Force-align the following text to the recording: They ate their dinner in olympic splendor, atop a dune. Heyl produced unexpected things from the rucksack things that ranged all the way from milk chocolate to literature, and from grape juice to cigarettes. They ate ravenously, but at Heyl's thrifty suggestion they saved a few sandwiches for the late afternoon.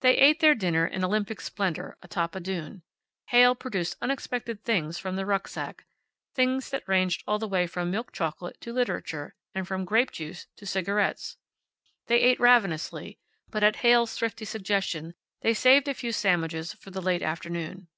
They 0.00 0.14
ate 0.18 0.40
their 0.40 0.54
dinner 0.54 0.86
in 0.86 1.02
olympic 1.02 1.40
splendor, 1.40 1.96
atop 2.02 2.34
a 2.34 2.40
dune. 2.40 2.82
Heyl 3.28 3.54
produced 3.54 3.96
unexpected 4.02 4.62
things 4.62 4.98
from 4.98 5.16
the 5.16 5.24
rucksack 5.24 5.86
things 6.34 6.68
that 6.68 6.86
ranged 6.86 7.24
all 7.26 7.38
the 7.38 7.48
way 7.48 7.66
from 7.66 7.90
milk 7.90 8.12
chocolate 8.12 8.60
to 8.60 8.74
literature, 8.74 9.34
and 9.54 9.66
from 9.66 9.86
grape 9.86 10.10
juice 10.12 10.48
to 10.56 10.66
cigarettes. 10.66 11.38
They 12.08 12.20
ate 12.20 12.40
ravenously, 12.40 13.18
but 13.48 13.62
at 13.62 13.76
Heyl's 13.76 14.12
thrifty 14.18 14.44
suggestion 14.44 15.14
they 15.40 15.54
saved 15.54 15.88
a 15.88 15.94
few 15.94 16.12
sandwiches 16.12 16.74
for 16.74 16.90
the 16.90 17.00
late 17.00 17.22
afternoon. 17.22 17.88